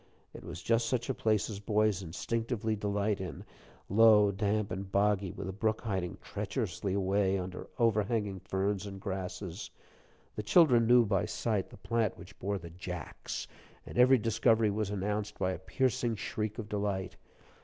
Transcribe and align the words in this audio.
It 0.33 0.43
was 0.43 0.63
just 0.63 0.89
such 0.89 1.11
a 1.11 1.13
place 1.13 1.47
as 1.47 1.59
boys 1.59 2.01
instinctively 2.01 2.75
delight 2.75 3.21
in 3.21 3.43
low, 3.87 4.31
damp, 4.31 4.71
and 4.71 4.91
boggy, 4.91 5.31
with 5.31 5.47
a 5.47 5.51
brook 5.53 5.79
hiding 5.81 6.17
treacherously 6.23 6.95
away 6.95 7.37
under 7.37 7.67
overhanging 7.77 8.39
ferns 8.39 8.87
and 8.87 8.99
grasses. 8.99 9.69
The 10.35 10.41
children 10.41 10.87
knew 10.87 11.05
by 11.05 11.25
sight 11.25 11.69
the 11.69 11.77
plant 11.77 12.17
which 12.17 12.39
bore 12.39 12.57
the 12.57 12.71
"Jacks," 12.71 13.47
and 13.85 13.95
every 13.99 14.17
discovery 14.17 14.71
was 14.71 14.89
announced 14.89 15.37
by 15.37 15.51
a 15.51 15.59
piercing 15.59 16.15
shriek 16.15 16.57
of 16.57 16.67
delight. 16.67 17.15